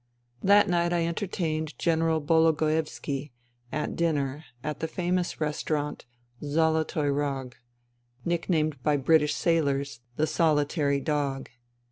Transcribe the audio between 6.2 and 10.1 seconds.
Zolotoy Rog '—nicknamed by British sailors